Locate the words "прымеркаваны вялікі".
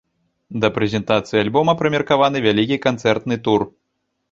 1.83-2.83